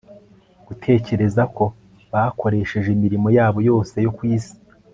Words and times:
gutekereza 0.67 1.43
ko 1.55 1.65
bakoresheje 2.11 2.89
imirimo 2.97 3.27
yabo 3.37 3.59
yose 3.69 3.95
yo 4.05 4.11
ku 4.17 4.21
isi 4.35 4.55